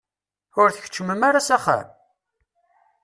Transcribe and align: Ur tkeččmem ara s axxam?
Ur 0.59 0.69
tkeččmem 0.71 1.21
ara 1.29 1.41
s 1.47 1.49
axxam? 1.55 1.87